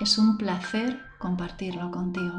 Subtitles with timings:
[0.00, 2.32] Es un placer compartirlo contigo.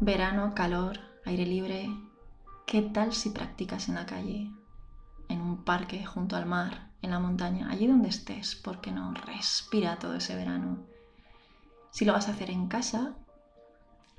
[0.00, 1.88] Verano, calor, aire libre.
[2.66, 4.50] ¿Qué tal si practicas en la calle,
[5.30, 8.56] en un parque, junto al mar, en la montaña, allí donde estés?
[8.56, 9.14] ¿Por qué no?
[9.14, 10.92] Respira todo ese verano
[11.94, 13.12] si lo vas a hacer en casa,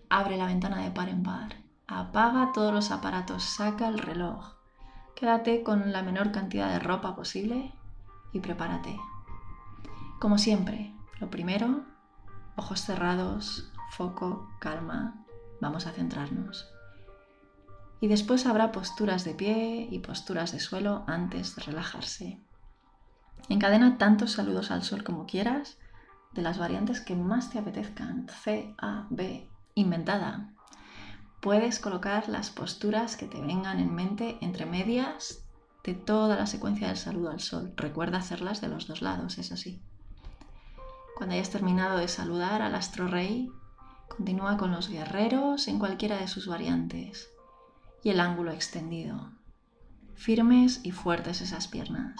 [0.09, 4.54] abre la ventana de par en par, apaga todos los aparatos, saca el reloj,
[5.14, 7.73] quédate con la menor cantidad de ropa posible
[8.32, 8.98] y prepárate.
[10.22, 11.84] Como siempre, lo primero,
[12.56, 15.26] ojos cerrados, foco, calma,
[15.60, 16.72] vamos a centrarnos.
[18.00, 22.39] Y después habrá posturas de pie y posturas de suelo antes de relajarse.
[23.50, 25.78] Encadena tantos saludos al sol como quieras
[26.36, 28.28] de las variantes que más te apetezcan.
[28.44, 30.53] C, A, B, inventada.
[31.42, 35.45] Puedes colocar las posturas que te vengan en mente entre medias
[35.83, 37.73] de toda la secuencia del saludo al sol.
[37.77, 39.81] Recuerda hacerlas de los dos lados, eso sí.
[41.16, 43.49] Cuando hayas terminado de saludar al astro rey,
[44.09, 47.30] continúa con los guerreros en cualquiera de sus variantes
[48.03, 49.31] y el ángulo extendido.
[50.16, 52.20] Firmes y fuertes esas piernas.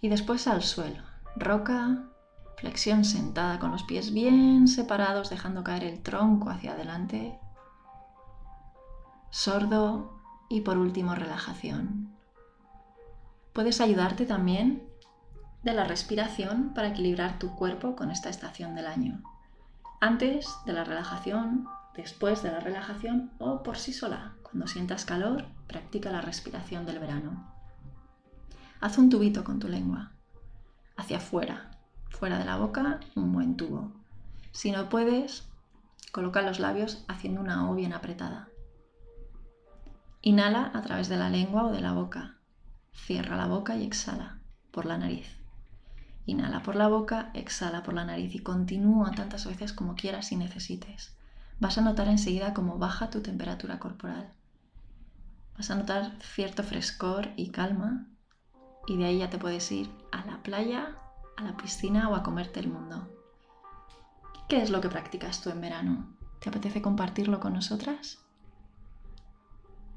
[0.00, 1.02] Y después al suelo.
[1.36, 2.11] Roca,
[2.56, 7.38] Flexión sentada con los pies bien separados, dejando caer el tronco hacia adelante.
[9.30, 12.14] Sordo y por último relajación.
[13.52, 14.88] Puedes ayudarte también
[15.62, 19.22] de la respiración para equilibrar tu cuerpo con esta estación del año.
[20.00, 24.34] Antes de la relajación, después de la relajación o por sí sola.
[24.42, 27.52] Cuando sientas calor, practica la respiración del verano.
[28.80, 30.12] Haz un tubito con tu lengua
[30.96, 31.71] hacia afuera,
[32.22, 33.90] fuera de la boca, un buen tubo.
[34.52, 35.48] Si no puedes,
[36.12, 38.48] coloca los labios haciendo una O bien apretada.
[40.20, 42.36] Inhala a través de la lengua o de la boca.
[42.92, 44.38] Cierra la boca y exhala
[44.70, 45.26] por la nariz.
[46.24, 50.36] Inhala por la boca, exhala por la nariz y continúa tantas veces como quieras y
[50.36, 51.16] necesites.
[51.58, 54.32] Vas a notar enseguida cómo baja tu temperatura corporal.
[55.56, 58.06] Vas a notar cierto frescor y calma
[58.86, 61.01] y de ahí ya te puedes ir a la playa
[61.36, 63.08] a la piscina o a comerte el mundo.
[64.48, 66.16] ¿Qué es lo que practicas tú en verano?
[66.40, 68.24] ¿Te apetece compartirlo con nosotras?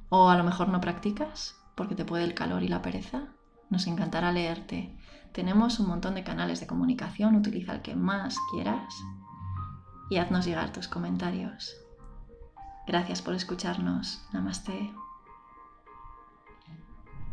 [0.10, 3.28] ¿O a lo mejor no practicas porque te puede el calor y la pereza?
[3.70, 4.98] Nos encantará leerte.
[5.34, 8.94] Tenemos un montón de canales de comunicación, utiliza el que más quieras
[10.10, 11.76] y haznos llegar tus comentarios.
[12.88, 14.26] Gracias por escucharnos.
[14.32, 14.94] Namaste.